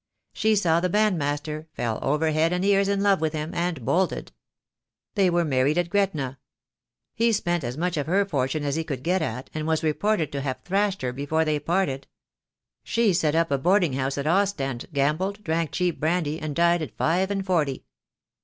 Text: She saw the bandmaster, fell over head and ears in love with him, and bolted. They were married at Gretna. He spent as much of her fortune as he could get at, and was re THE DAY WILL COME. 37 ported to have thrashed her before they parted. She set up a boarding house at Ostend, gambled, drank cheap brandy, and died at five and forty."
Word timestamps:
She 0.33 0.55
saw 0.55 0.79
the 0.79 0.89
bandmaster, 0.89 1.67
fell 1.75 1.99
over 2.01 2.31
head 2.31 2.51
and 2.51 2.65
ears 2.65 2.87
in 2.87 3.03
love 3.03 3.21
with 3.21 3.33
him, 3.33 3.53
and 3.53 3.85
bolted. 3.85 4.31
They 5.13 5.29
were 5.29 5.45
married 5.45 5.77
at 5.77 5.91
Gretna. 5.91 6.39
He 7.13 7.31
spent 7.31 7.63
as 7.63 7.77
much 7.77 7.97
of 7.97 8.07
her 8.07 8.25
fortune 8.25 8.63
as 8.63 8.73
he 8.75 8.83
could 8.83 9.03
get 9.03 9.21
at, 9.21 9.51
and 9.53 9.67
was 9.67 9.83
re 9.83 9.91
THE 9.91 9.93
DAY 9.93 9.97
WILL 9.97 9.99
COME. 10.13 10.17
37 10.17 10.17
ported 10.17 10.31
to 10.31 10.41
have 10.41 10.61
thrashed 10.63 11.01
her 11.03 11.13
before 11.13 11.45
they 11.45 11.59
parted. 11.59 12.07
She 12.83 13.13
set 13.13 13.35
up 13.35 13.51
a 13.51 13.59
boarding 13.59 13.93
house 13.93 14.17
at 14.17 14.25
Ostend, 14.25 14.87
gambled, 14.91 15.43
drank 15.43 15.71
cheap 15.71 15.99
brandy, 15.99 16.39
and 16.39 16.55
died 16.55 16.81
at 16.81 16.97
five 16.97 17.29
and 17.29 17.45
forty." 17.45 17.85